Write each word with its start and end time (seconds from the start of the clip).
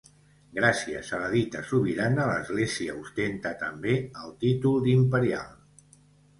Gràcies 0.59 1.11
a 1.17 1.19
la 1.23 1.27
dita 1.33 1.61
sobirana 1.73 2.25
l'església 2.31 2.97
ostenta 3.03 3.53
també 3.63 3.95
el 4.25 4.35
títol 4.47 4.85
d'imperial. 4.89 5.57